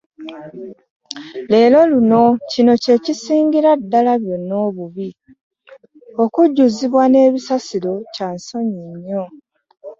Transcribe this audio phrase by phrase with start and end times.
[1.51, 5.09] Leero luno, kino kye kisingira ddala byonna obubi,
[6.23, 9.23] okujjuzibwa n'ebisasiro kya nsonyi nnyo.